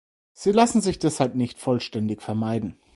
Sie 0.33 0.51
lassen 0.51 0.81
sich 0.81 0.97
deshalb 0.97 1.35
nicht 1.35 1.59
vollständig 1.59 2.23
vermeiden. 2.23 2.75